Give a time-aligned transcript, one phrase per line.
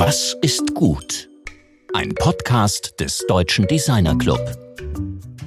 [0.00, 1.28] Was ist gut?
[1.92, 4.38] Ein Podcast des Deutschen Designer Club.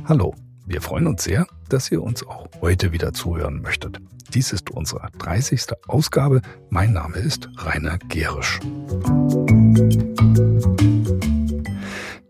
[0.03, 0.35] Hallo,
[0.65, 4.01] wir freuen uns sehr, dass ihr uns auch heute wieder zuhören möchtet.
[4.33, 5.67] Dies ist unsere 30.
[5.87, 6.41] Ausgabe.
[6.69, 8.59] Mein Name ist Rainer Gerisch.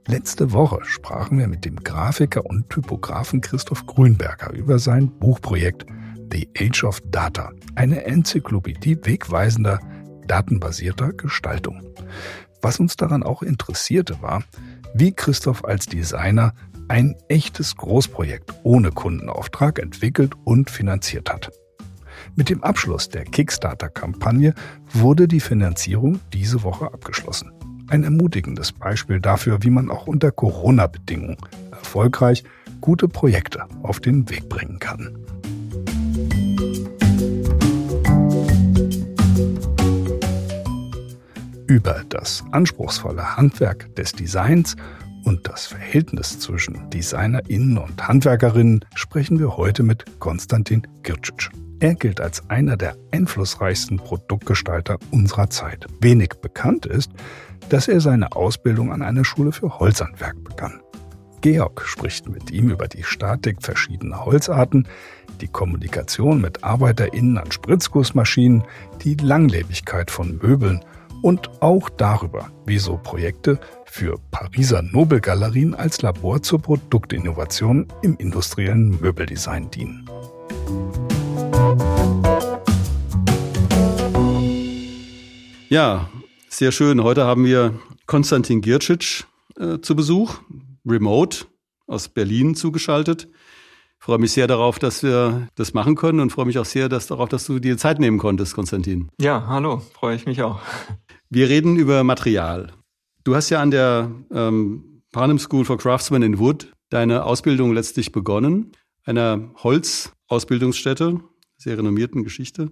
[0.06, 5.88] Letzte Woche sprachen wir mit dem Grafiker und Typografen Christoph Grünberger über sein Buchprojekt
[6.32, 9.80] The Age of Data, eine Enzyklopädie wegweisender
[10.28, 11.82] datenbasierter Gestaltung.
[12.62, 14.44] Was uns daran auch interessierte war,
[14.94, 16.54] wie Christoph als Designer
[16.88, 21.52] ein echtes Großprojekt ohne Kundenauftrag entwickelt und finanziert hat.
[22.36, 24.54] Mit dem Abschluss der Kickstarter-Kampagne
[24.94, 27.52] wurde die Finanzierung diese Woche abgeschlossen.
[27.88, 31.38] Ein ermutigendes Beispiel dafür, wie man auch unter Corona-Bedingungen
[31.72, 32.44] erfolgreich
[32.80, 35.18] gute Projekte auf den Weg bringen kann.
[41.92, 44.78] Über das anspruchsvolle Handwerk des Designs
[45.26, 51.50] und das Verhältnis zwischen DesignerInnen und Handwerkerinnen sprechen wir heute mit Konstantin Gircic.
[51.82, 55.86] Er gilt als einer der einflussreichsten Produktgestalter unserer Zeit.
[56.00, 57.12] Wenig bekannt ist,
[57.68, 60.80] dass er seine Ausbildung an einer Schule für Holzhandwerk begann.
[61.42, 64.88] Georg spricht mit ihm über die Statik verschiedener Holzarten,
[65.42, 68.64] die Kommunikation mit ArbeiterInnen an Spritzgussmaschinen,
[69.04, 70.86] die Langlebigkeit von Möbeln
[71.22, 79.70] und auch darüber, wieso Projekte für Pariser Nobelgalerien als Labor zur Produktinnovation im industriellen Möbeldesign
[79.70, 80.10] dienen.
[85.70, 86.10] Ja,
[86.50, 87.02] sehr schön.
[87.04, 89.26] Heute haben wir Konstantin Gircic
[89.58, 90.40] äh, zu Besuch,
[90.86, 91.46] remote
[91.88, 93.30] aus Berlin zugeschaltet.
[94.02, 96.90] Ich freue mich sehr darauf, dass wir das machen können und freue mich auch sehr
[96.90, 99.12] dass, darauf, dass du dir Zeit nehmen konntest, Konstantin.
[99.22, 100.60] Ja, hallo, freue ich mich auch.
[101.30, 102.72] Wir reden über Material.
[103.24, 108.12] Du hast ja an der ähm, Parnham School for Craftsmen in Wood deine Ausbildung letztlich
[108.12, 108.72] begonnen,
[109.04, 111.20] einer Holzausbildungsstätte,
[111.58, 112.72] sehr renommierten Geschichte,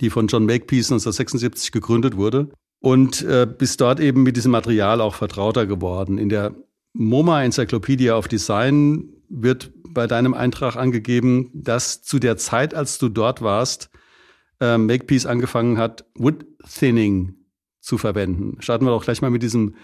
[0.00, 5.00] die von John Makepeace 1976 gegründet wurde und äh, bist dort eben mit diesem Material
[5.00, 6.18] auch vertrauter geworden.
[6.18, 6.54] In der
[6.92, 13.08] MoMA Encyclopedia of Design wird bei deinem Eintrag angegeben, dass zu der Zeit, als du
[13.08, 13.90] dort warst,
[14.60, 17.34] äh, Makepeace angefangen hat, Wood Thinning
[17.80, 18.56] zu verwenden.
[18.60, 19.74] Starten wir doch gleich mal mit diesem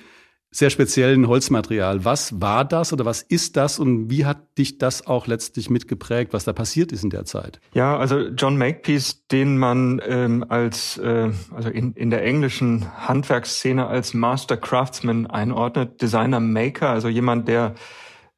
[0.54, 2.04] sehr speziellen Holzmaterial.
[2.04, 6.34] Was war das oder was ist das und wie hat dich das auch letztlich mitgeprägt,
[6.34, 7.58] was da passiert ist in der Zeit?
[7.72, 13.86] Ja, also John Makepeace, den man ähm, als äh, also in, in der englischen Handwerksszene
[13.86, 17.74] als Master Craftsman einordnet, Designer Maker, also jemand, der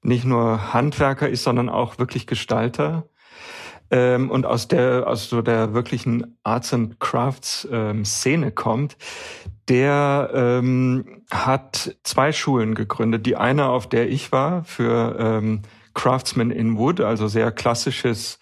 [0.04, 3.08] nicht nur Handwerker ist, sondern auch wirklich Gestalter
[3.90, 8.96] ähm, und aus der aus so der wirklichen Arts and Crafts ähm, Szene kommt,
[9.68, 13.26] der ähm, hat zwei Schulen gegründet.
[13.26, 15.62] Die eine, auf der ich war, für ähm,
[15.94, 18.38] Craftsman in Wood, also sehr klassisches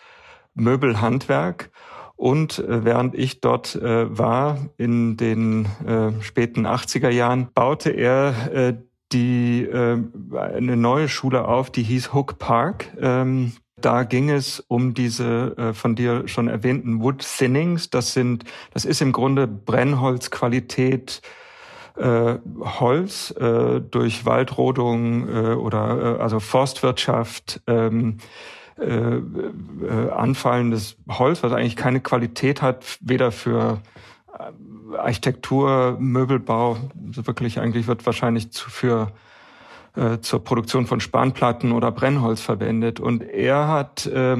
[0.55, 1.71] Möbelhandwerk.
[2.17, 8.53] Und äh, während ich dort äh, war, in den äh, späten 80er Jahren, baute er
[8.53, 8.75] äh,
[9.13, 9.99] die äh,
[10.37, 12.93] eine neue Schule auf, die hieß Hook Park.
[13.01, 17.91] Ähm, da ging es um diese äh, von dir schon erwähnten Wood Thinnings.
[17.91, 21.21] Das sind, das ist im Grunde Brennholzqualität,
[21.97, 27.61] äh, Holz äh, durch Waldrodung äh, oder äh, also Forstwirtschaft.
[27.67, 28.19] Ähm,
[28.79, 33.83] äh, äh, anfallendes Holz, was eigentlich keine Qualität hat, weder für
[34.97, 39.13] Architektur, Möbelbau, wirklich eigentlich wird wahrscheinlich zu, für
[39.97, 43.01] äh, zur Produktion von Spanplatten oder Brennholz verwendet.
[43.01, 44.37] Und er hat äh,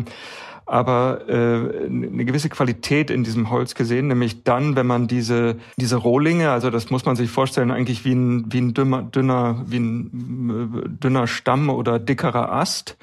[0.65, 5.97] aber äh, eine gewisse Qualität in diesem Holz gesehen, nämlich dann, wenn man diese diese
[5.97, 9.79] Rohlinge, also das muss man sich vorstellen, eigentlich wie ein wie ein dünner dünner wie
[9.79, 12.97] ein äh, dünner Stamm oder dickerer Ast,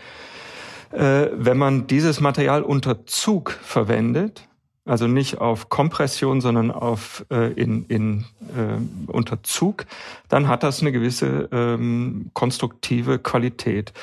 [0.92, 4.49] äh, wenn man dieses Material unter Zug verwendet,
[4.86, 9.86] also nicht auf Kompression, sondern auf äh, in, in äh, unter Zug,
[10.30, 13.94] dann hat das eine gewisse ähm, konstruktive Qualität.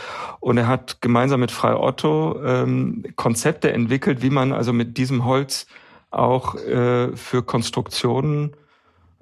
[0.40, 5.25] Und er hat gemeinsam mit Frei Otto ähm, Konzepte entwickelt, wie man also mit diesem
[5.25, 5.67] Holz
[6.11, 8.52] auch äh, für Konstruktionen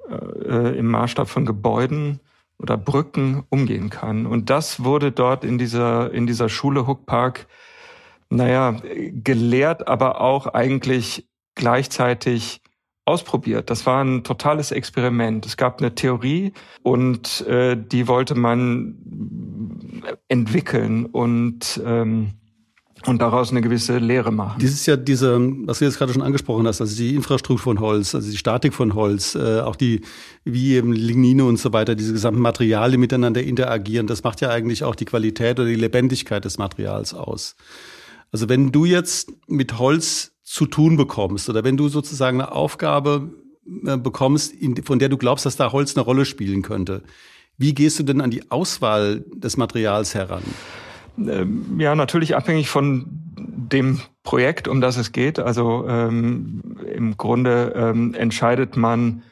[0.09, 2.21] äh, im Maßstab von Gebäuden
[2.59, 4.27] oder Brücken umgehen kann.
[4.27, 7.47] Und das wurde dort in dieser in dieser Schule Hook Park
[8.31, 8.77] naja,
[9.23, 12.61] gelehrt, aber auch eigentlich gleichzeitig
[13.07, 13.71] ausprobiert.
[13.71, 15.45] Das war ein totales Experiment.
[15.47, 16.53] Es gab eine Theorie
[16.83, 18.97] und äh, die wollte man
[20.29, 22.33] entwickeln und ähm,
[23.07, 24.59] und daraus eine gewisse Lehre machen.
[24.61, 27.81] Dies ist ja diese, was du jetzt gerade schon angesprochen hast, also die Infrastruktur von
[27.81, 30.01] Holz, also die Statik von Holz, äh, auch die,
[30.45, 34.85] wie eben Lignine und so weiter, diese gesamten Materialien miteinander interagieren, das macht ja eigentlich
[34.85, 37.57] auch die Qualität oder die Lebendigkeit des Materials aus.
[38.33, 43.33] Also wenn du jetzt mit Holz zu tun bekommst oder wenn du sozusagen eine Aufgabe
[43.87, 44.55] äh, bekommst,
[44.85, 47.03] von der du glaubst, dass da Holz eine Rolle spielen könnte,
[47.57, 50.43] wie gehst du denn an die Auswahl des Materials heran?
[51.19, 53.07] Ähm, ja, natürlich abhängig von
[53.37, 55.39] dem Projekt, um das es geht.
[55.39, 59.23] Also ähm, im Grunde ähm, entscheidet man,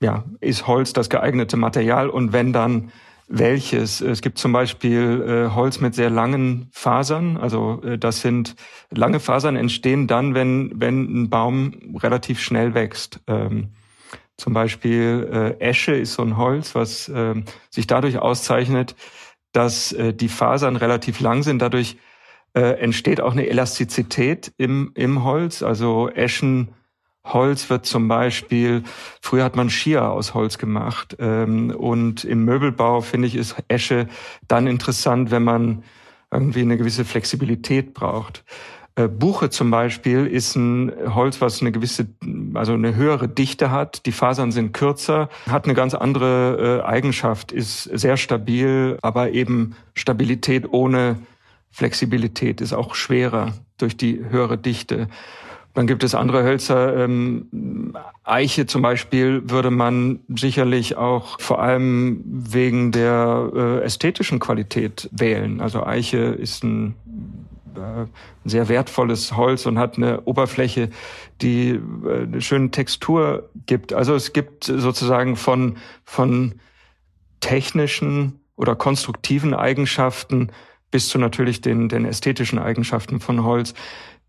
[0.00, 2.90] ja, ist Holz das geeignete Material und wenn dann
[3.34, 4.02] welches.
[4.02, 7.38] Es gibt zum Beispiel äh, Holz mit sehr langen Fasern.
[7.38, 8.54] Also äh, das sind
[8.90, 13.20] lange Fasern entstehen dann, wenn wenn ein Baum relativ schnell wächst.
[13.26, 13.70] Ähm,
[14.36, 17.34] zum Beispiel äh, Esche ist so ein Holz, was äh,
[17.70, 18.96] sich dadurch auszeichnet,
[19.52, 21.62] dass äh, die Fasern relativ lang sind.
[21.62, 21.96] Dadurch
[22.54, 25.62] äh, entsteht auch eine Elastizität im, im Holz.
[25.62, 26.10] Also
[27.24, 28.82] Eschenholz wird zum Beispiel,
[29.20, 31.16] früher hat man Skier aus Holz gemacht.
[31.18, 34.08] Ähm, und im Möbelbau, finde ich, ist Esche
[34.48, 35.84] dann interessant, wenn man
[36.30, 38.44] irgendwie eine gewisse Flexibilität braucht.
[38.94, 42.08] Äh, Buche zum Beispiel ist ein Holz, was eine gewisse,
[42.54, 44.04] also eine höhere Dichte hat.
[44.06, 49.76] Die Fasern sind kürzer, hat eine ganz andere äh, Eigenschaft, ist sehr stabil, aber eben
[49.94, 51.18] Stabilität ohne
[51.70, 55.08] Flexibilität ist auch schwerer durch die höhere Dichte.
[55.74, 56.96] Dann gibt es andere Hölzer.
[56.96, 65.08] Ähm, Eiche zum Beispiel würde man sicherlich auch vor allem wegen der äh, ästhetischen Qualität
[65.12, 65.60] wählen.
[65.60, 66.94] Also Eiche ist ein
[67.74, 68.06] äh,
[68.44, 70.90] sehr wertvolles Holz und hat eine Oberfläche,
[71.40, 73.94] die äh, eine schöne Textur gibt.
[73.94, 76.54] Also es gibt sozusagen von, von
[77.40, 80.50] technischen oder konstruktiven Eigenschaften
[80.90, 83.74] bis zu natürlich den, den ästhetischen Eigenschaften von Holz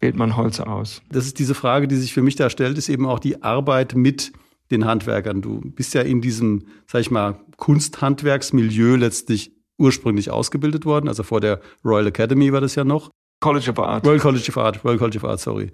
[0.04, 1.02] wählt man Holz aus.
[1.10, 3.96] Das ist diese Frage, die sich für mich da stellt, ist eben auch die Arbeit
[3.96, 4.34] mit
[4.70, 5.42] den Handwerkern.
[5.42, 11.08] Du bist ja in diesem, sag ich mal, Kunsthandwerksmilieu letztlich ursprünglich ausgebildet worden.
[11.08, 13.12] Also vor der Royal Academy war das ja noch.
[13.40, 14.06] College of Art.
[14.06, 15.72] Royal College of Art, Royal College of Art, sorry.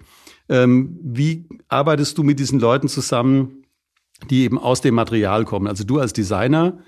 [0.48, 3.64] Ähm, wie arbeitest du mit diesen Leuten zusammen,
[4.30, 5.66] die eben aus dem Material kommen?
[5.66, 6.78] Also du als Designer,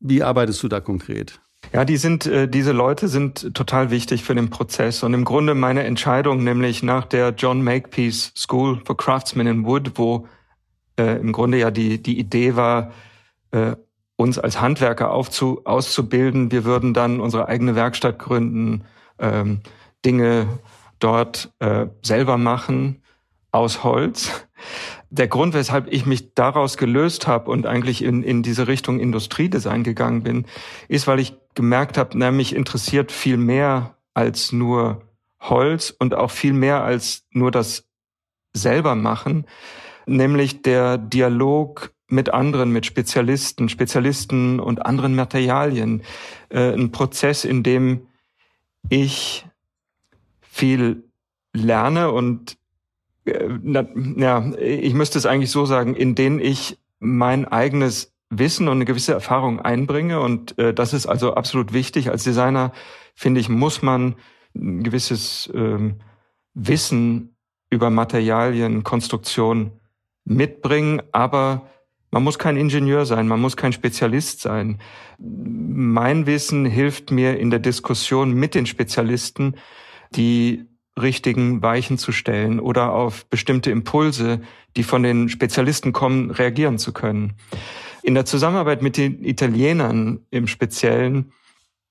[0.00, 1.38] wie arbeitest du da konkret?
[1.72, 5.02] Ja, die sind, äh, diese Leute sind total wichtig für den Prozess.
[5.02, 9.92] Und im Grunde meine Entscheidung, nämlich nach der John Makepeace School for Craftsmen in Wood,
[9.96, 10.28] wo
[10.98, 12.92] äh, im Grunde ja die, die Idee war,
[13.50, 13.76] äh,
[14.16, 16.50] uns als Handwerker aufzu, auszubilden.
[16.50, 18.84] Wir würden dann unsere eigene Werkstatt gründen,
[19.18, 19.60] ähm,
[20.04, 20.46] Dinge
[20.98, 23.02] dort äh, selber machen
[23.56, 24.46] aus Holz.
[25.10, 29.82] Der Grund, weshalb ich mich daraus gelöst habe und eigentlich in, in diese Richtung Industriedesign
[29.82, 30.46] gegangen bin,
[30.88, 35.02] ist, weil ich gemerkt habe, na, mich interessiert viel mehr als nur
[35.40, 37.88] Holz und auch viel mehr als nur das
[38.52, 39.46] selber machen,
[40.06, 46.02] nämlich der Dialog mit anderen, mit Spezialisten, Spezialisten und anderen Materialien.
[46.48, 48.06] Äh, ein Prozess, in dem
[48.88, 49.46] ich
[50.40, 51.04] viel
[51.52, 52.56] lerne und
[53.62, 53.86] na,
[54.16, 58.84] ja, ich müsste es eigentlich so sagen, in denen ich mein eigenes Wissen und eine
[58.84, 60.20] gewisse Erfahrung einbringe.
[60.20, 62.10] Und äh, das ist also absolut wichtig.
[62.10, 62.72] Als Designer,
[63.14, 64.16] finde ich, muss man
[64.54, 65.96] ein gewisses ähm,
[66.54, 67.36] Wissen
[67.70, 69.72] über Materialien, Konstruktion
[70.24, 71.68] mitbringen, aber
[72.10, 74.80] man muss kein Ingenieur sein, man muss kein Spezialist sein.
[75.18, 79.56] Mein Wissen hilft mir in der Diskussion mit den Spezialisten,
[80.14, 80.64] die
[81.00, 84.40] richtigen Weichen zu stellen oder auf bestimmte Impulse,
[84.76, 87.34] die von den Spezialisten kommen, reagieren zu können.
[88.02, 91.32] In der Zusammenarbeit mit den Italienern im Speziellen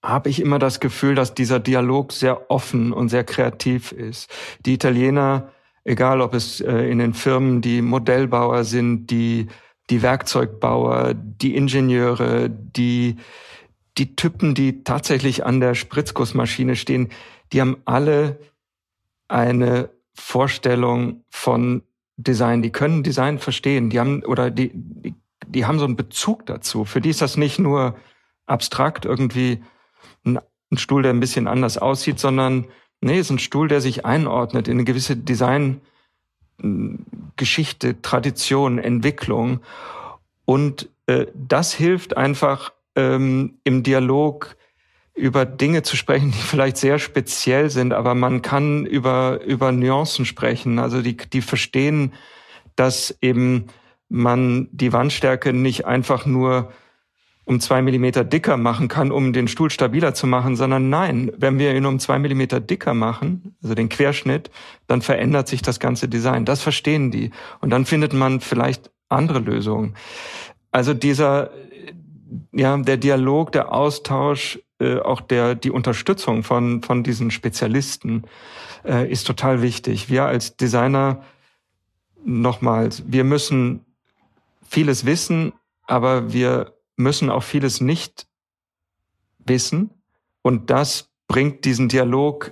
[0.04, 4.30] habe ich immer das Gefühl, dass dieser Dialog sehr offen und sehr kreativ ist.
[4.66, 5.52] Die Italiener,
[5.84, 9.48] egal ob es äh, in den Firmen die Modellbauer sind, die
[9.90, 13.18] die Werkzeugbauer, die Ingenieure, die,
[13.98, 17.10] die Typen, die tatsächlich an der Spritzgussmaschine stehen,
[17.54, 18.40] die haben alle
[19.28, 21.84] eine Vorstellung von
[22.18, 22.62] Design.
[22.62, 23.90] Die können Design verstehen.
[23.90, 25.16] Die haben, oder die, die,
[25.48, 26.86] die haben so einen Bezug dazu.
[26.86, 27.96] Für die ist das nicht nur
[28.46, 29.64] abstrakt irgendwie
[30.26, 30.40] ein,
[30.78, 32.66] Stuhl, der ein bisschen anders aussieht, sondern
[33.00, 35.80] nee, ist ein Stuhl, der sich einordnet in eine gewisse Design,
[37.38, 39.62] Geschichte, Tradition, Entwicklung.
[40.44, 44.58] Und äh, das hilft einfach ähm, im Dialog
[45.16, 50.26] über Dinge zu sprechen, die vielleicht sehr speziell sind, aber man kann über, über Nuancen
[50.26, 50.78] sprechen.
[50.78, 52.14] Also die, die verstehen,
[52.76, 53.68] dass eben
[54.10, 56.72] man die Wandstärke nicht einfach nur
[57.46, 61.60] um zwei Millimeter dicker machen kann, um den Stuhl stabiler zu machen, sondern nein, wenn
[61.60, 64.50] wir ihn um zwei Millimeter dicker machen, also den Querschnitt,
[64.88, 66.46] dann verändert sich das ganze Design.
[66.46, 67.30] Das verstehen die.
[67.62, 69.96] Und dann findet man vielleicht andere Lösungen.
[70.72, 71.52] Also dieser,
[72.52, 78.24] ja, der Dialog, der Austausch, äh, auch der, die Unterstützung von, von diesen Spezialisten
[78.84, 80.10] äh, ist total wichtig.
[80.10, 81.24] Wir als Designer,
[82.26, 83.86] nochmals, wir müssen
[84.68, 85.54] vieles wissen,
[85.88, 88.28] aber wir müssen auch vieles nicht
[89.40, 89.92] wissen.
[90.42, 92.52] Und das bringt diesen Dialog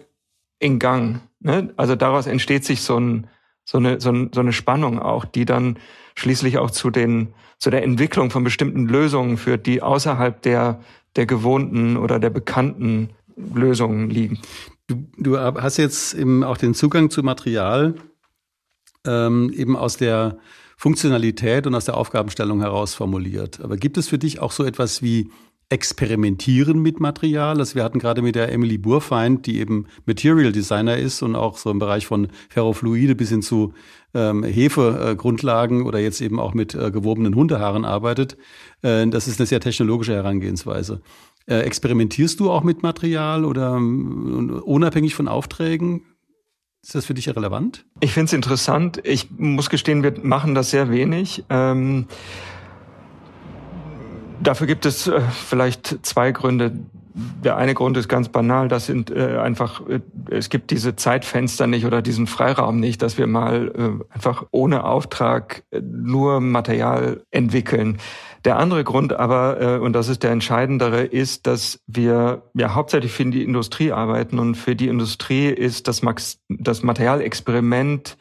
[0.60, 1.22] in Gang.
[1.39, 1.74] Ne?
[1.75, 3.27] Also daraus entsteht sich so, ein,
[3.65, 5.77] so, eine, so, ein, so eine Spannung auch, die dann
[6.15, 10.80] schließlich auch zu, den, zu der Entwicklung von bestimmten Lösungen führt, die außerhalb der,
[11.15, 14.39] der gewohnten oder der bekannten Lösungen liegen.
[14.88, 17.96] Du, du hast jetzt eben auch den Zugang zu Material
[19.05, 20.38] ähm, eben aus der
[20.77, 23.62] Funktionalität und aus der Aufgabenstellung heraus formuliert.
[23.62, 25.29] Aber gibt es für dich auch so etwas wie
[25.74, 27.58] Experimentieren mit Material?
[27.58, 31.58] Also wir hatten gerade mit der Emily Burfeind, die eben Material Designer ist und auch
[31.58, 33.74] so im Bereich von Ferrofluide bis hin zu
[34.13, 38.38] ähm, Hefegrundlagen oder jetzt eben auch mit äh, gewobenen Hundehaaren arbeitet.
[38.84, 41.01] Äh, das ist eine sehr technologische Herangehensweise.
[41.48, 46.03] Äh, experimentierst du auch mit Material oder ähm, unabhängig von Aufträgen?
[46.84, 47.86] Ist das für dich relevant?
[48.00, 49.01] Ich finde es interessant.
[49.06, 51.44] Ich muss gestehen, wir machen das sehr wenig.
[51.50, 52.06] Ähm,
[54.43, 56.71] dafür gibt es äh, vielleicht zwei Gründe.
[57.15, 60.00] Der eine Grund ist ganz banal, das sind äh, einfach, äh,
[60.31, 64.83] es gibt diese Zeitfenster nicht oder diesen Freiraum nicht, dass wir mal äh, einfach ohne
[64.83, 68.00] Auftrag äh, nur Material entwickeln.
[68.45, 73.12] Der andere Grund aber, äh, und das ist der entscheidendere, ist, dass wir ja hauptsächlich
[73.12, 78.17] für die Industrie arbeiten und für die Industrie ist das, Max das Materialexperiment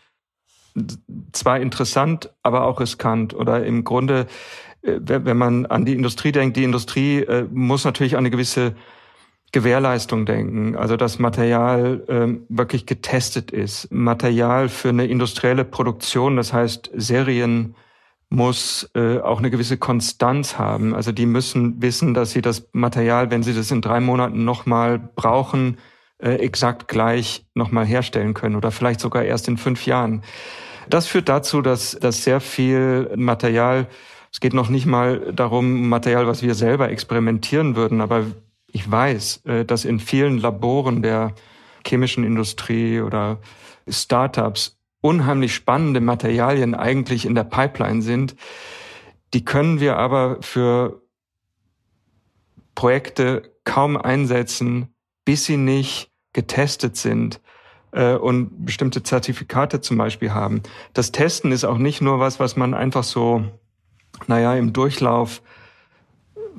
[1.33, 4.27] zwar interessant, aber auch riskant oder im Grunde,
[4.83, 8.75] wenn man an die Industrie denkt, die Industrie äh, muss natürlich an eine gewisse
[9.53, 13.93] Gewährleistung denken, also dass Material ähm, wirklich getestet ist.
[13.93, 17.75] Material für eine industrielle Produktion, das heißt Serien
[18.31, 20.95] muss äh, auch eine gewisse Konstanz haben.
[20.95, 24.99] Also die müssen wissen, dass sie das Material, wenn sie das in drei Monaten nochmal
[24.99, 25.77] brauchen,
[26.19, 30.23] äh, exakt gleich nochmal herstellen können oder vielleicht sogar erst in fünf Jahren.
[30.89, 33.87] Das führt dazu, dass, dass sehr viel Material,
[34.33, 38.25] es geht noch nicht mal darum, Material, was wir selber experimentieren würden, aber
[38.67, 41.35] ich weiß, äh, dass in vielen Laboren der
[41.87, 43.39] chemischen Industrie oder
[43.87, 48.37] Startups unheimlich spannende Materialien eigentlich in der Pipeline sind.
[49.35, 51.03] Die können wir aber für
[52.75, 57.41] Projekte kaum einsetzen, bis sie nicht getestet sind
[57.91, 60.63] äh, und bestimmte Zertifikate zum Beispiel haben.
[60.95, 63.45] Das Testen ist auch nicht nur was, was man einfach so,
[64.27, 65.43] naja, im Durchlauf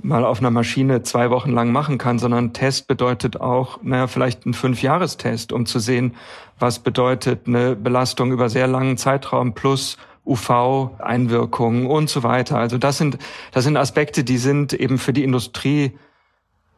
[0.01, 4.45] mal auf einer Maschine zwei Wochen lang machen kann, sondern Test bedeutet auch, naja, vielleicht
[4.45, 6.15] ein Fünfjahrestest, um zu sehen,
[6.59, 12.57] was bedeutet eine Belastung über sehr langen Zeitraum plus UV-Einwirkungen und so weiter.
[12.57, 13.17] Also das sind,
[13.51, 15.91] das sind Aspekte, die sind eben für die Industrie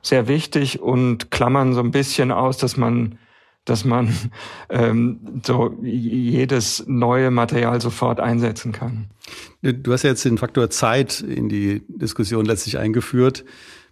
[0.01, 3.17] sehr wichtig und klammern so ein bisschen aus, dass man
[3.65, 4.13] dass man
[4.69, 9.07] ähm, so jedes neue Material sofort einsetzen kann.
[9.61, 13.43] Du hast ja jetzt den Faktor Zeit in die Diskussion letztlich eingeführt.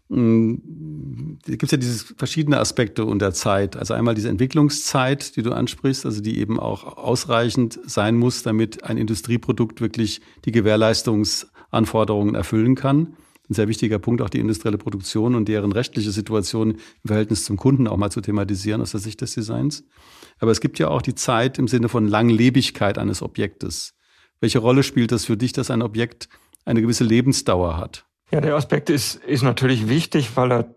[0.09, 3.75] Hm, da gibt es ja diese verschiedene Aspekte unter Zeit.
[3.75, 8.83] Also einmal diese Entwicklungszeit, die du ansprichst, also die eben auch ausreichend sein muss, damit
[8.83, 13.15] ein Industrieprodukt wirklich die Gewährleistungsanforderungen erfüllen kann
[13.53, 17.57] ein sehr wichtiger Punkt, auch die industrielle Produktion und deren rechtliche Situation im Verhältnis zum
[17.57, 19.85] Kunden auch mal zu thematisieren aus der Sicht des Designs.
[20.39, 23.93] Aber es gibt ja auch die Zeit im Sinne von Langlebigkeit eines Objektes.
[24.39, 26.27] Welche Rolle spielt das für dich, dass ein Objekt
[26.65, 28.05] eine gewisse Lebensdauer hat?
[28.31, 30.75] Ja, der Aspekt ist, ist natürlich wichtig, weil er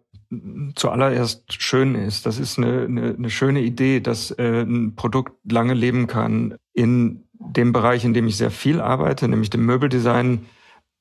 [0.75, 2.27] zuallererst schön ist.
[2.27, 6.57] Das ist eine, eine, eine schöne Idee, dass äh, ein Produkt lange leben kann.
[6.75, 10.47] In dem Bereich, in dem ich sehr viel arbeite, nämlich dem Möbeldesign,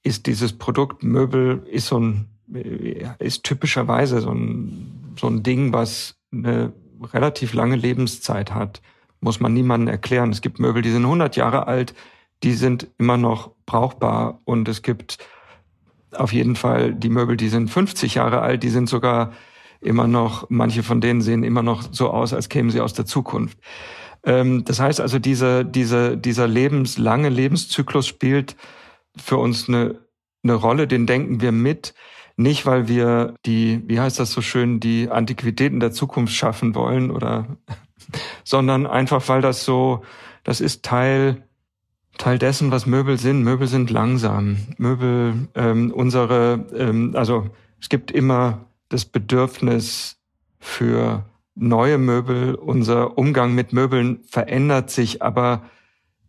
[0.05, 2.29] ist dieses Produkt Möbel ist so ein
[3.19, 8.81] ist typischerweise so ein so ein Ding, was eine relativ lange Lebenszeit hat,
[9.19, 10.31] muss man niemandem erklären.
[10.31, 11.95] Es gibt Möbel, die sind 100 Jahre alt,
[12.43, 15.17] die sind immer noch brauchbar und es gibt
[16.11, 19.33] auf jeden Fall die Möbel, die sind 50 Jahre alt, die sind sogar
[19.81, 23.05] immer noch, manche von denen sehen immer noch so aus, als kämen sie aus der
[23.05, 23.57] Zukunft.
[24.23, 28.55] Ähm, das heißt also, diese, diese, dieser lebenslange Lebenszyklus spielt
[29.17, 29.99] für uns eine,
[30.43, 31.93] eine Rolle, den denken wir mit.
[32.37, 37.11] Nicht, weil wir die, wie heißt das so schön, die Antiquitäten der Zukunft schaffen wollen
[37.11, 37.57] oder,
[38.43, 40.03] sondern einfach, weil das so,
[40.43, 41.45] das ist Teil
[42.17, 43.43] Teil dessen, was Möbel sind.
[43.43, 44.57] Möbel sind langsam.
[44.77, 50.17] Möbel, ähm, unsere, ähm, also es gibt immer das Bedürfnis
[50.59, 52.55] für neue Möbel.
[52.55, 55.63] Unser Umgang mit Möbeln verändert sich, aber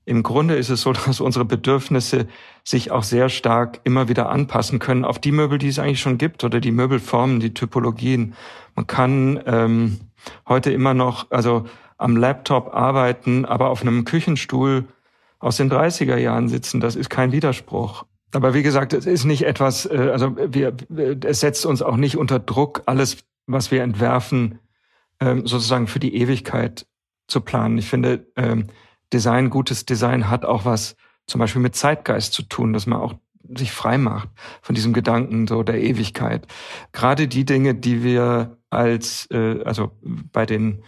[0.06, 2.26] im Grunde ist es so, dass unsere Bedürfnisse
[2.64, 6.16] sich auch sehr stark immer wieder anpassen können auf die Möbel, die es eigentlich schon
[6.16, 8.34] gibt oder die Möbelformen, die Typologien.
[8.75, 10.00] Man kann ähm,
[10.48, 11.66] heute immer noch, also
[11.98, 14.84] am Laptop arbeiten, aber auf einem Küchenstuhl
[15.38, 16.80] aus den 30er Jahren sitzen.
[16.80, 18.04] Das ist kein Widerspruch.
[18.32, 20.76] Aber wie gesagt, es ist nicht etwas, äh, also wir,
[21.25, 24.58] es setzt uns auch nicht unter Druck, alles, was wir entwerfen,
[25.20, 26.86] ähm, sozusagen für die Ewigkeit
[27.28, 27.78] zu planen.
[27.78, 28.66] Ich finde, ähm,
[29.12, 30.96] Design, gutes Design hat auch was
[31.26, 33.14] zum Beispiel mit Zeitgeist zu tun, dass man auch
[33.54, 34.28] sich frei macht
[34.62, 36.46] von diesem Gedanken so der Ewigkeit.
[36.92, 40.82] Gerade die Dinge, die wir als, äh, also bei den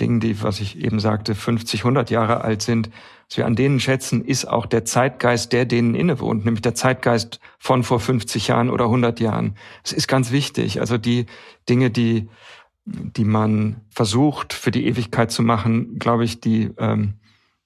[0.00, 2.90] Dingen, die, was ich eben sagte, 50, 100 Jahre alt sind,
[3.28, 7.40] was wir an denen schätzen, ist auch der Zeitgeist, der denen innewohnt, nämlich der Zeitgeist
[7.58, 9.56] von vor 50 Jahren oder 100 Jahren.
[9.84, 10.80] Es ist ganz wichtig.
[10.80, 11.26] Also die
[11.68, 12.28] Dinge, die,
[12.84, 17.14] die man versucht für die Ewigkeit zu machen, glaube ich, die, ähm,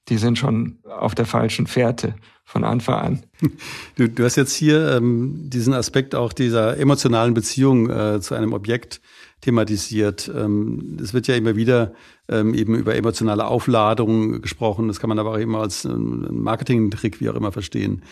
[0.08, 3.22] die sind schon auf der falschen Fährte von Anfang an.
[3.96, 8.52] Du, du hast jetzt hier ähm, diesen Aspekt auch dieser emotionalen Beziehung äh, zu einem
[8.52, 9.00] Objekt
[9.40, 10.30] thematisiert.
[10.34, 11.92] Ähm, es wird ja immer wieder
[12.28, 14.88] ähm, eben über emotionale Aufladung gesprochen.
[14.88, 18.02] Das kann man aber auch eben als ähm, Marketing-Trick, wie auch immer, verstehen.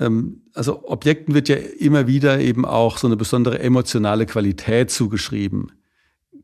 [0.00, 5.72] Ähm, also Objekten wird ja immer wieder eben auch so eine besondere emotionale Qualität zugeschrieben.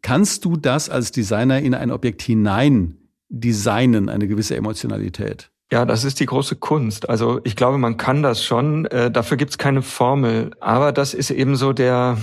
[0.02, 5.50] Kannst du das als Designer in ein Objekt hinein designen, eine gewisse Emotionalität?
[5.72, 7.08] Ja, das ist die große Kunst.
[7.08, 8.86] Also ich glaube, man kann das schon.
[8.86, 10.52] Äh, dafür gibt's keine Formel.
[10.60, 12.18] Aber das ist eben so der,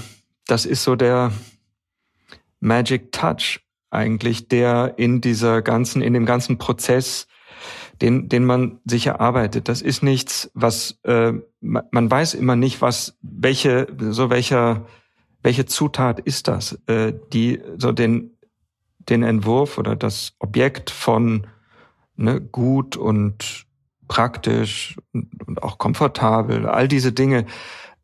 [0.48, 1.32] das ist so der
[2.60, 7.28] Magic Touch eigentlich, der in dieser ganzen, in dem ganzen Prozess,
[8.02, 9.68] den, den man sich erarbeitet.
[9.68, 14.86] Das ist nichts, was äh, man weiß immer nicht, was welche so welcher
[15.44, 18.38] welche Zutat ist das, äh, die so den
[19.10, 21.48] den Entwurf oder das Objekt von
[22.16, 23.66] ne, gut und
[24.08, 27.46] praktisch und, auch komfortabel, all diese Dinge,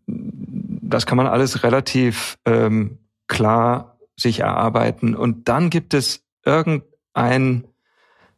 [0.07, 5.15] das kann man alles relativ ähm, klar sich erarbeiten.
[5.15, 7.65] Und dann gibt es irgendein,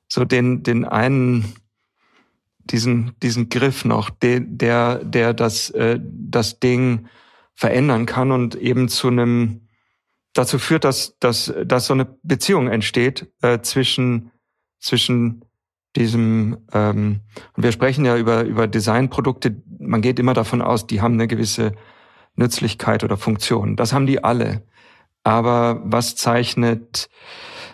[0.08, 1.54] so den, den einen,
[2.62, 7.08] diesen, diesen Griff noch, der, der, der das, äh, das Ding
[7.54, 9.68] verändern kann und eben zu einem,
[10.34, 14.32] dazu führt, dass, dass, dass so eine Beziehung entsteht äh, zwischen,
[14.80, 15.46] zwischen
[15.96, 17.22] diesem, ähm,
[17.56, 21.28] und wir sprechen ja über, über Designprodukte, man geht immer davon aus, die haben eine
[21.28, 21.74] gewisse
[22.36, 23.76] Nützlichkeit oder Funktion.
[23.76, 24.64] Das haben die alle
[25.24, 27.10] aber was zeichnet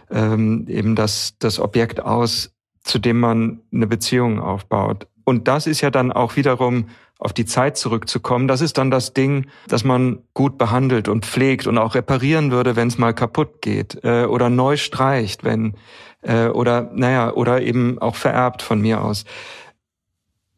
[0.09, 5.07] ähm, eben das, das Objekt aus, zu dem man eine Beziehung aufbaut.
[5.23, 8.47] Und das ist ja dann auch wiederum auf die Zeit zurückzukommen.
[8.47, 12.75] Das ist dann das Ding, das man gut behandelt und pflegt und auch reparieren würde,
[12.75, 15.75] wenn es mal kaputt geht äh, oder neu streicht, wenn
[16.21, 19.25] äh, oder naja oder eben auch vererbt von mir aus.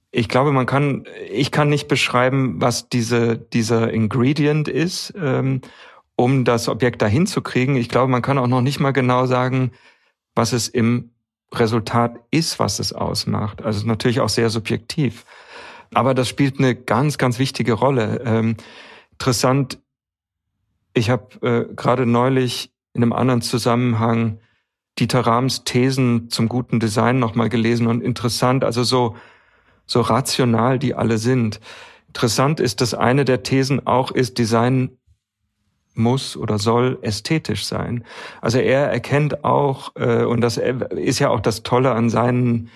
[0.09, 5.13] Ich glaube, man kann, ich kann nicht beschreiben, was diese dieser Ingredient ist.
[5.15, 5.61] Ähm,
[6.17, 7.77] um das Objekt dahin zu kriegen.
[7.77, 9.71] Ich glaube, man kann auch noch nicht mal genau sagen,
[10.35, 11.11] was es im
[11.53, 13.61] Resultat ist, was es ausmacht.
[13.63, 15.25] Also natürlich auch sehr subjektiv.
[15.93, 18.21] Aber das spielt eine ganz, ganz wichtige Rolle.
[18.25, 18.57] Ähm,
[19.13, 19.79] interessant,
[20.93, 24.39] ich habe äh, gerade neulich in einem anderen Zusammenhang
[24.99, 29.15] Dieter Rahms Thesen zum guten Design nochmal gelesen und interessant, also so,
[29.85, 31.59] so rational die alle sind.
[32.07, 34.97] Interessant ist, dass eine der Thesen auch ist, Design
[35.93, 38.03] muss oder soll ästhetisch sein.
[38.41, 42.69] Also er erkennt auch, äh, und das ist ja auch das Tolle an seinen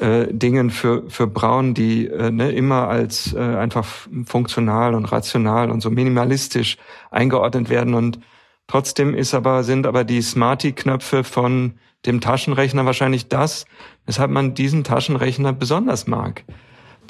[0.00, 3.86] äh, Dingen für, für Braun, die äh, ne, immer als äh, einfach
[4.24, 6.76] funktional und rational und so minimalistisch
[7.10, 7.94] eingeordnet werden.
[7.94, 8.18] Und
[8.66, 11.74] trotzdem ist aber, sind aber die Smarty-Knöpfe von
[12.06, 13.66] dem Taschenrechner wahrscheinlich das,
[14.06, 16.44] weshalb man diesen Taschenrechner besonders mag.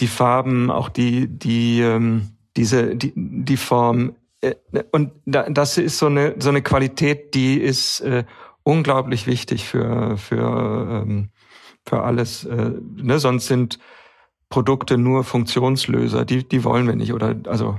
[0.01, 4.55] Die Farben, auch die, die, ähm, diese, die, die Form, äh,
[4.93, 8.25] und das ist so eine so eine Qualität, die ist äh,
[8.63, 11.31] unglaublich wichtig für für ähm,
[11.87, 12.45] für alles.
[12.45, 13.19] Äh, ne?
[13.19, 13.79] Sonst sind
[14.49, 16.25] Produkte nur Funktionslöser.
[16.25, 17.79] Die die wollen wir nicht oder also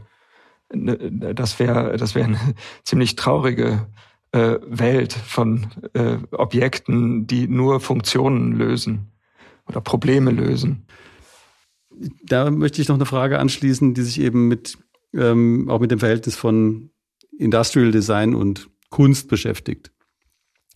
[0.74, 2.40] ne, das wäre das wäre eine
[2.84, 3.88] ziemlich traurige
[4.32, 9.12] äh, Welt von äh, Objekten, die nur Funktionen lösen
[9.68, 10.88] oder Probleme lösen.
[12.24, 14.78] Da möchte ich noch eine Frage anschließen, die sich eben mit
[15.14, 16.90] ähm, auch mit dem Verhältnis von
[17.38, 19.92] Industrial Design und Kunst beschäftigt.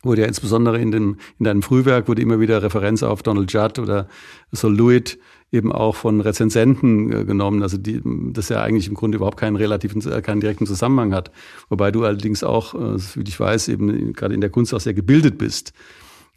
[0.02, 3.80] Wurde ja insbesondere in, dem, in deinem Frühwerk wurde immer wieder Referenz auf Donald Judd
[3.80, 4.08] oder
[4.52, 5.20] Sol Lewitt
[5.52, 9.56] eben auch von Rezensenten äh, genommen, also die, das ja eigentlich im Grunde überhaupt keinen
[9.56, 11.32] relativen, äh, keinen direkten Zusammenhang hat.
[11.70, 14.94] Wobei du allerdings auch, äh, wie ich weiß, eben gerade in der Kunst auch sehr
[14.94, 15.74] gebildet bist.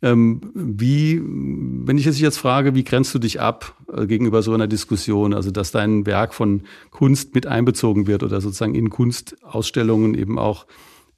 [0.00, 5.32] Ähm, wie, wenn ich jetzt frage, wie grenzt du dich ab gegenüber so einer Diskussion,
[5.32, 10.66] also dass dein Werk von Kunst mit einbezogen wird oder sozusagen in Kunstausstellungen eben auch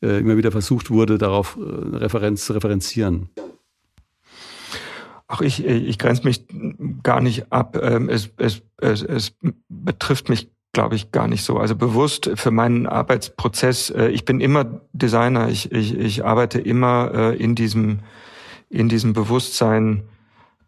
[0.04, 3.30] immer wieder versucht wurde, darauf Referenz zu referenzieren?
[5.26, 6.46] Ach, ich, ich grenze mich
[7.02, 7.78] gar nicht ab.
[7.82, 9.36] Ähm, es, es, es, es
[9.68, 11.58] betrifft mich, glaube ich, gar nicht so.
[11.58, 17.10] Also bewusst für meinen Arbeitsprozess, äh, ich bin immer Designer, ich, ich, ich arbeite immer
[17.14, 18.00] äh, in diesem,
[18.68, 20.04] in diesem Bewusstsein,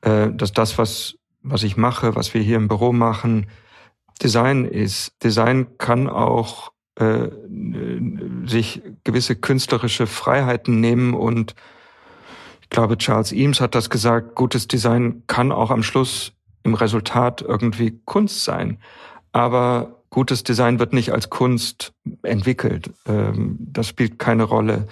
[0.01, 3.49] äh, dass das, was, was ich mache, was wir hier im Büro machen,
[4.23, 5.13] Design ist.
[5.23, 7.29] Design kann auch äh,
[8.47, 11.55] sich gewisse künstlerische Freiheiten nehmen und
[12.63, 16.33] ich glaube, Charles Eames hat das gesagt, gutes Design kann auch am Schluss
[16.65, 18.81] im Resultat irgendwie Kunst sein.
[19.31, 22.91] Aber gutes Design wird nicht als Kunst entwickelt.
[23.07, 24.89] Ähm, das spielt keine Rolle.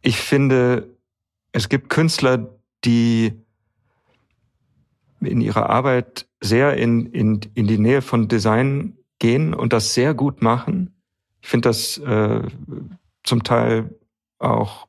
[0.00, 0.96] Ich finde,
[1.50, 2.50] es gibt Künstler,
[2.84, 3.32] die
[5.20, 10.14] in ihrer Arbeit sehr in, in, in die Nähe von Design gehen und das sehr
[10.14, 10.97] gut machen.
[11.48, 12.42] Finde das äh,
[13.24, 13.88] zum Teil
[14.38, 14.86] auch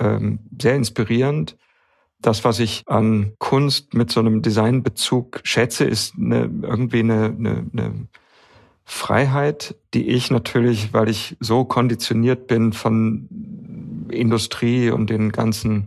[0.00, 1.56] ähm, sehr inspirierend.
[2.20, 7.66] Das, was ich an Kunst mit so einem Designbezug schätze, ist eine, irgendwie eine, eine,
[7.72, 8.08] eine
[8.82, 15.86] Freiheit, die ich natürlich, weil ich so konditioniert bin von Industrie und den ganzen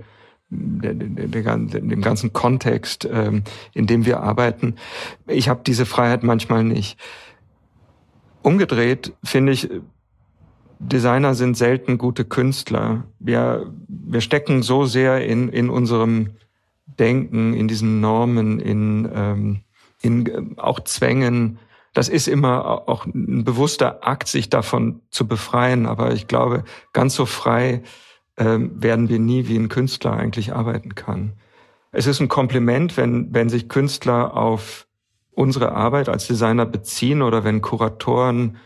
[0.49, 3.43] dem ganzen Kontext, ähm,
[3.73, 4.75] in dem wir arbeiten.
[5.27, 6.97] Ich habe diese Freiheit manchmal nicht.
[8.43, 9.69] Umgedreht finde ich,
[10.79, 13.03] Designer sind selten gute Künstler.
[13.19, 16.31] Wir, wir stecken so sehr in, in unserem
[16.85, 19.59] Denken, in diesen Normen, in, ähm,
[20.01, 21.59] in auch Zwängen.
[21.93, 25.85] Das ist immer auch ein bewusster Akt, sich davon zu befreien.
[25.85, 26.63] Aber ich glaube,
[26.93, 27.81] ganz so frei
[28.37, 31.33] ähm, werden wir nie, wie ein Künstler eigentlich arbeiten kann.
[31.91, 34.87] Es ist ein Kompliment, wenn, wenn sich Künstler auf
[35.31, 38.57] unsere Arbeit als Designer beziehen oder wenn Kuratoren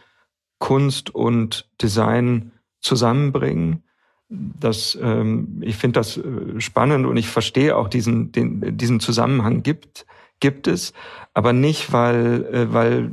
[0.61, 3.83] Kunst und Design zusammenbringen.
[4.29, 9.63] Das, ähm, ich finde das äh, spannend und ich verstehe auch diesen, den, diesen Zusammenhang
[9.63, 10.05] gibt,
[10.39, 10.93] gibt es,
[11.33, 13.11] aber nicht, weil, äh, weil,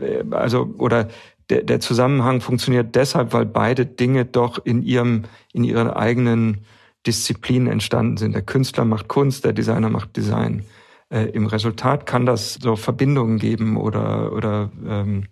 [0.00, 1.08] äh, also, oder
[1.50, 6.64] der, der Zusammenhang funktioniert deshalb, weil beide Dinge doch in ihrem, in ihren eigenen
[7.06, 8.34] Disziplinen entstanden sind.
[8.34, 10.64] Der Künstler macht Kunst, der Designer macht Design.
[11.10, 15.24] Äh, Im Resultat kann das so Verbindungen geben oder, oder ähm,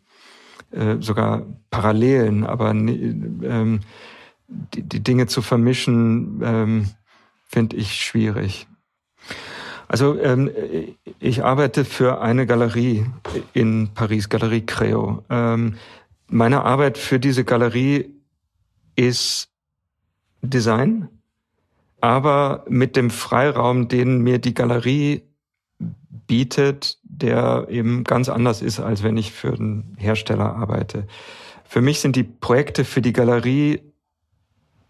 [0.70, 3.80] äh, sogar Parallelen, aber ähm,
[4.48, 6.90] die, die, Dinge zu vermischen, ähm,
[7.46, 8.66] finde ich schwierig.
[9.88, 10.50] Also ähm,
[11.20, 13.06] ich arbeite für eine Galerie
[13.52, 15.24] in Paris, Galerie Creo.
[15.30, 15.76] Ähm,
[16.28, 18.12] meine Arbeit für diese Galerie
[18.96, 19.48] ist
[20.42, 21.08] Design,
[22.00, 25.22] aber mit dem Freiraum, den mir die Galerie
[26.08, 31.06] bietet, der eben ganz anders ist, als wenn ich für einen Hersteller arbeite.
[31.64, 33.80] Für mich sind die Projekte für die Galerie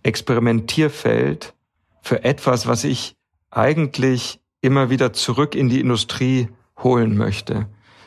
[0.02, 1.54] Experimentierfeld
[2.02, 3.16] für etwas, was ich
[3.50, 6.48] eigentlich immer wieder zurück in die Industrie
[6.78, 7.66] holen möchte.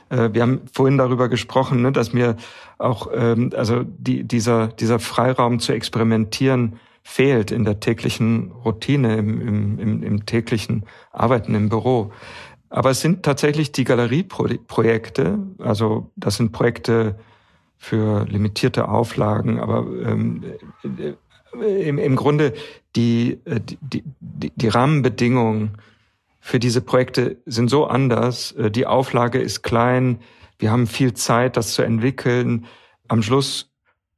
[0.09, 2.37] Äh, wir haben vorhin darüber gesprochen, ne, dass mir
[2.77, 9.79] auch ähm, also die, dieser, dieser Freiraum zu experimentieren fehlt in der täglichen Routine, im,
[9.79, 12.11] im, im täglichen Arbeiten im Büro.
[12.69, 17.15] Aber es sind tatsächlich die Galerieprojekte, also das sind Projekte
[17.77, 20.43] für limitierte Auflagen, aber ähm,
[20.83, 22.53] äh, im, im Grunde
[22.95, 25.77] die, äh, die, die, die Rahmenbedingungen
[26.41, 28.51] für diese Projekte sind so anders.
[28.51, 30.19] Äh, die Auflage ist klein,
[30.59, 32.65] wir haben viel Zeit, das zu entwickeln.
[33.07, 33.71] Am Schluss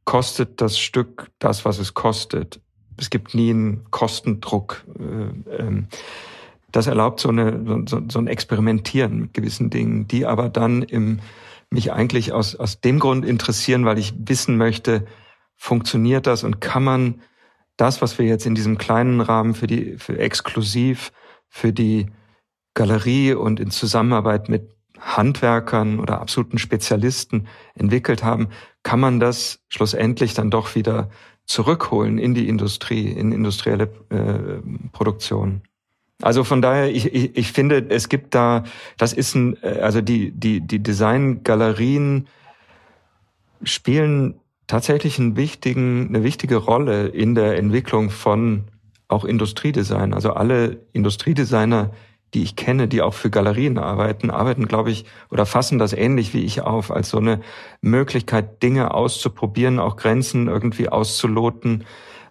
[0.05, 2.59] kostet das Stück das, was es kostet.
[2.97, 4.83] Es gibt nie einen Kostendruck.
[4.99, 5.87] Ähm,
[6.71, 11.19] das erlaubt so, eine, so, so ein Experimentieren mit gewissen Dingen, die aber dann im,
[11.69, 15.05] mich eigentlich aus, aus dem Grund interessieren, weil ich wissen möchte,
[15.55, 17.21] funktioniert das und kann man
[17.77, 21.11] das, was wir jetzt in diesem kleinen Rahmen für die, für exklusiv,
[21.47, 22.07] für die
[22.73, 28.49] Galerie und in Zusammenarbeit mit Handwerkern oder absoluten Spezialisten entwickelt haben,
[28.83, 31.09] kann man das schlussendlich dann doch wieder
[31.45, 35.63] zurückholen in die Industrie, in industrielle äh, Produktion.
[36.21, 38.63] Also von daher, ich, ich, ich finde, es gibt da,
[38.97, 42.27] das ist ein, äh, also die, die, die Designgalerien
[43.63, 44.35] spielen
[44.67, 48.63] tatsächlich einen wichtigen, eine wichtige Rolle in der Entwicklung von
[49.07, 50.13] auch Industriedesign.
[50.13, 51.91] Also alle Industriedesigner,
[52.33, 56.33] die ich kenne, die auch für Galerien arbeiten, arbeiten, glaube ich, oder fassen das ähnlich
[56.33, 57.41] wie ich auf, als so eine
[57.81, 61.83] Möglichkeit, Dinge auszuprobieren, auch Grenzen irgendwie auszuloten,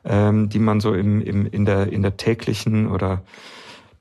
[0.05, 3.23] ähm, die man so im, im, in, der, in der täglichen oder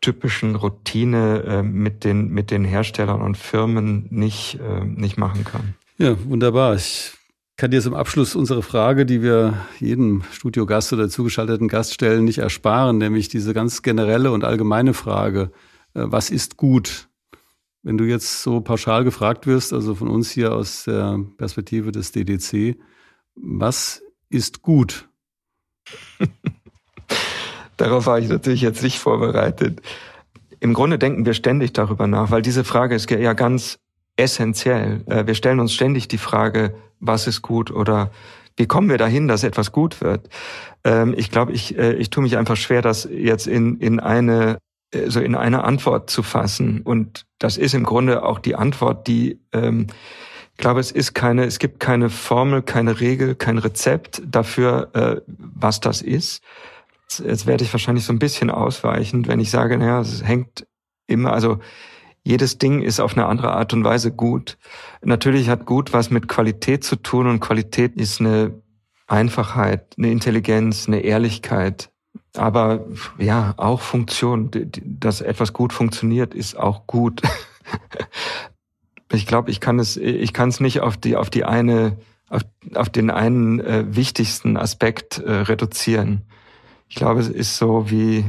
[0.01, 5.75] typischen Routine äh, mit, den, mit den Herstellern und Firmen nicht, äh, nicht machen kann.
[5.97, 6.75] Ja, wunderbar.
[6.75, 7.13] Ich
[7.57, 12.37] kann dir zum Abschluss unsere Frage, die wir jedem Studiogast oder zugeschalteten Gast stellen, nicht
[12.37, 15.51] ersparen, nämlich diese ganz generelle und allgemeine Frage,
[15.93, 17.09] äh, was ist gut?
[17.83, 22.11] Wenn du jetzt so pauschal gefragt wirst, also von uns hier aus der Perspektive des
[22.11, 22.77] DDC,
[23.35, 25.09] was ist gut?
[27.79, 29.81] Darauf war ich natürlich jetzt nicht vorbereitet.
[30.59, 33.79] Im Grunde denken wir ständig darüber nach, weil diese Frage ist ja ganz
[34.17, 35.01] essentiell.
[35.05, 38.11] Äh, wir stellen uns ständig die Frage, was ist gut oder
[38.57, 40.27] wie kommen wir dahin, dass etwas gut wird?
[40.83, 44.57] Ähm, ich glaube, ich, äh, ich tue mich einfach schwer, das jetzt in, in eine
[44.91, 46.81] äh, so in eine Antwort zu fassen.
[46.81, 49.87] Und das ist im Grunde auch die Antwort, die ähm,
[50.51, 55.79] ich glaube, es ist keine, es gibt keine Formel, keine Regel, kein Rezept dafür, was
[55.79, 56.43] das ist.
[57.17, 60.67] Jetzt, werde ich wahrscheinlich so ein bisschen ausweichend, wenn ich sage, naja, es hängt
[61.07, 61.59] immer, also
[62.23, 64.57] jedes Ding ist auf eine andere Art und Weise gut.
[65.01, 68.61] Natürlich hat gut was mit Qualität zu tun und Qualität ist eine
[69.07, 71.89] Einfachheit, eine Intelligenz, eine Ehrlichkeit.
[72.35, 72.85] Aber
[73.17, 74.51] ja, auch Funktion,
[74.83, 77.23] dass etwas gut funktioniert, ist auch gut.
[79.11, 81.97] ich glaube, ich kann es, ich kann es nicht auf die, auf die eine,
[82.29, 82.43] auf,
[82.75, 86.21] auf den einen äh, wichtigsten Aspekt äh, reduzieren.
[86.89, 88.25] Ich glaube, es ist so wie,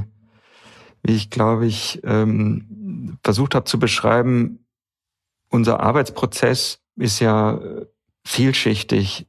[1.03, 4.65] wie ich glaube ich ähm, versucht habe zu beschreiben,
[5.49, 7.87] unser Arbeitsprozess ist ja äh,
[8.25, 9.27] vielschichtig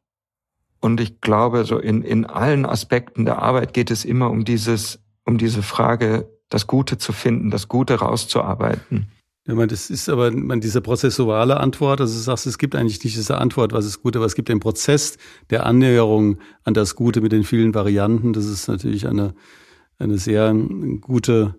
[0.81, 4.99] und ich glaube, so in, in allen Aspekten der Arbeit geht es immer um dieses,
[5.25, 9.11] um diese Frage, das Gute zu finden, das Gute rauszuarbeiten.
[9.47, 13.04] Ja, man, das ist aber man, diese prozessuale Antwort, also du sagst, es gibt eigentlich
[13.04, 15.17] nicht diese Antwort, was ist gut, aber es gibt den Prozess
[15.49, 18.34] der Annäherung an das Gute mit den vielen Varianten.
[18.34, 19.34] Das ist natürlich eine,
[19.97, 20.54] eine sehr
[21.01, 21.56] gute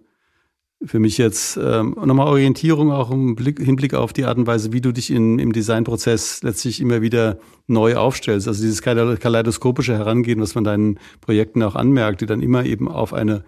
[0.84, 4.72] für mich jetzt ähm, nochmal Orientierung auch im Blick, Hinblick auf die Art und Weise,
[4.72, 8.48] wie du dich in, im Designprozess letztlich immer wieder neu aufstellst.
[8.48, 13.12] Also dieses kaleidoskopische Herangehen, was man deinen Projekten auch anmerkt, die dann immer eben auf
[13.12, 13.44] eine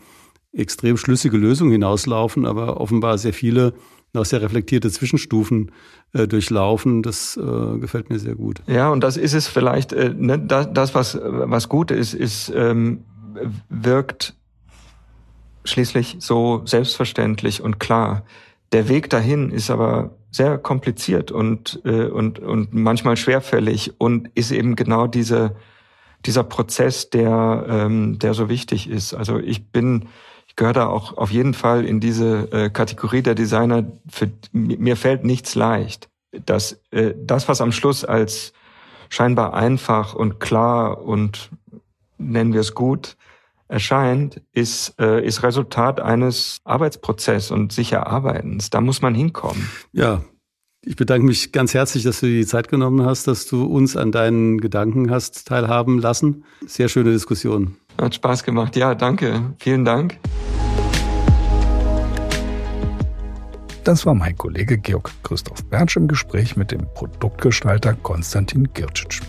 [0.53, 3.75] extrem schlüssige Lösung hinauslaufen, aber offenbar sehr viele
[4.15, 5.73] noch sehr reflektierte Zwischenstufen
[6.13, 7.03] äh, durchlaufen.
[7.03, 8.63] Das äh, gefällt mir sehr gut.
[8.67, 12.53] Ja, und das ist es vielleicht, äh, ne, das, das, was, was gut ist, ist,
[12.55, 13.05] ähm,
[13.69, 14.35] wirkt
[15.65, 18.25] schließlich so selbstverständlich und klar.
[18.73, 24.51] Der Weg dahin ist aber sehr kompliziert und, äh, und, und manchmal schwerfällig und ist
[24.51, 25.55] eben genau diese,
[26.27, 29.15] dieser Prozess, der, ähm, der so wichtig ist.
[29.15, 30.09] Also ich bin,
[30.55, 33.91] ich gehöre da auch auf jeden Fall in diese äh, Kategorie der Designer.
[34.09, 36.09] Für, mir fällt nichts leicht.
[36.47, 38.53] Das, äh, das, was am Schluss als
[39.09, 41.51] scheinbar einfach und klar und
[42.19, 43.17] nennen wir es gut
[43.67, 48.71] erscheint, ist, äh, ist Resultat eines Arbeitsprozesses und sich Erarbeitens.
[48.71, 49.69] Da muss man hinkommen.
[49.91, 50.23] Ja,
[50.83, 54.13] ich bedanke mich ganz herzlich, dass du die Zeit genommen hast, dass du uns an
[54.13, 56.45] deinen Gedanken hast teilhaben lassen.
[56.65, 57.77] Sehr schöne Diskussion.
[57.99, 58.77] Hat Spaß gemacht.
[58.77, 59.55] Ja, danke.
[59.59, 60.19] Vielen Dank.
[63.85, 69.21] Das war mein Kollege Georg Christoph Bertsch im Gespräch mit dem Produktgestalter Konstantin Gircic.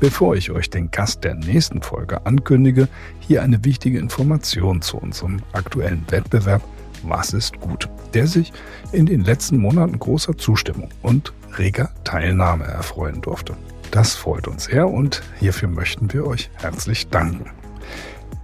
[0.00, 2.88] Bevor ich euch den Gast der nächsten Folge ankündige,
[3.20, 6.62] hier eine wichtige Information zu unserem aktuellen Wettbewerb
[7.04, 8.52] Was ist gut, der sich
[8.90, 13.56] in den letzten Monaten großer Zustimmung und reger Teilnahme erfreuen durfte.
[13.90, 17.50] Das freut uns sehr und hierfür möchten wir euch herzlich danken.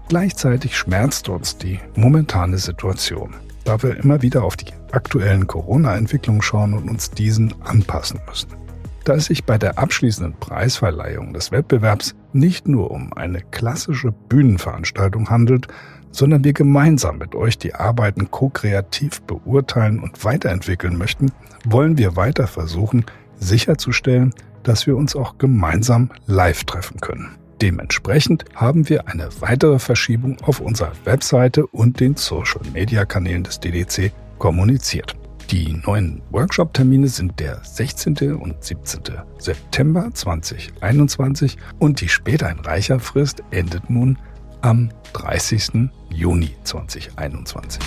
[0.09, 6.74] Gleichzeitig schmerzt uns die momentane Situation, da wir immer wieder auf die aktuellen Corona-Entwicklungen schauen
[6.74, 8.64] und uns diesen anpassen müssen
[9.05, 15.29] da es sich bei der abschließenden Preisverleihung des Wettbewerbs nicht nur um eine klassische Bühnenveranstaltung
[15.29, 15.68] handelt,
[16.14, 21.33] sondern wir gemeinsam mit euch die Arbeiten ko-kreativ beurteilen und weiterentwickeln möchten,
[21.64, 23.05] wollen wir weiter versuchen,
[23.40, 27.31] sicherzustellen, dass wir uns auch gemeinsam live treffen können.
[27.61, 35.16] Dementsprechend haben wir eine weitere Verschiebung auf unserer Webseite und den Social-Media-Kanälen des DDC kommuniziert.
[35.50, 38.35] Die neuen Workshop-Termine sind der 16.
[38.35, 39.03] und 17.
[39.38, 44.16] September 2021 und die Späteinreicherfrist endet nun
[44.64, 45.90] am 30.
[46.09, 47.83] Juni 2021.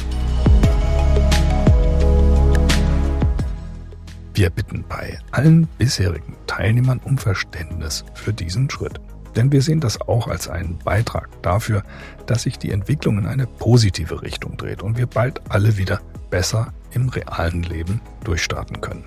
[4.35, 9.01] Wir bitten bei allen bisherigen Teilnehmern um Verständnis für diesen Schritt.
[9.35, 11.81] Denn wir sehen das auch als einen Beitrag dafür,
[12.27, 16.73] dass sich die Entwicklung in eine positive Richtung dreht und wir bald alle wieder besser
[16.91, 19.05] im realen Leben durchstarten können.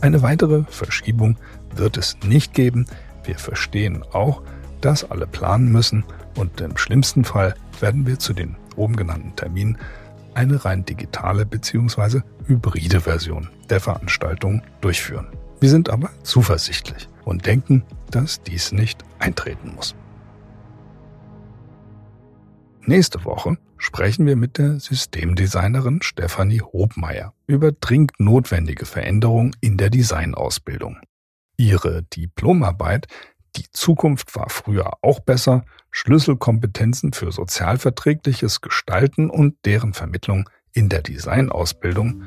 [0.00, 1.36] Eine weitere Verschiebung
[1.76, 2.86] wird es nicht geben.
[3.22, 4.42] Wir verstehen auch,
[4.80, 6.02] dass alle planen müssen
[6.36, 9.78] und im schlimmsten Fall werden wir zu den oben genannten Terminen
[10.34, 12.20] eine rein digitale bzw.
[12.46, 15.26] hybride Version der Veranstaltung durchführen.
[15.60, 19.94] Wir sind aber zuversichtlich und denken, dass dies nicht eintreten muss.
[22.86, 29.90] Nächste Woche sprechen wir mit der Systemdesignerin Stefanie Hobmeier über dringend notwendige Veränderungen in der
[29.90, 30.98] Designausbildung.
[31.56, 33.06] Ihre Diplomarbeit
[33.56, 41.02] Die Zukunft war früher auch besser, Schlüsselkompetenzen für sozialverträgliches Gestalten und deren Vermittlung in der
[41.02, 42.22] Designausbildung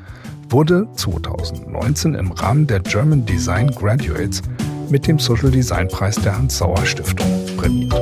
[0.49, 4.41] wurde 2019 im Rahmen der German Design Graduates
[4.89, 7.93] mit dem Social Design Preis der Hans Sauer Stiftung prämiert.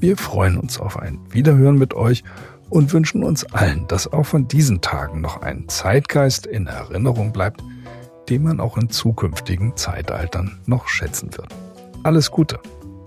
[0.00, 2.22] Wir freuen uns auf ein Wiederhören mit euch
[2.68, 7.62] und wünschen uns allen, dass auch von diesen Tagen noch ein Zeitgeist in Erinnerung bleibt,
[8.28, 11.48] den man auch in zukünftigen Zeitaltern noch schätzen wird.
[12.02, 12.58] Alles Gute,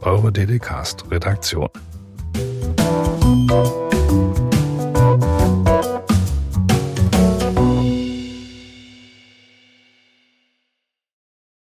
[0.01, 1.69] eure DDcast Redaktion.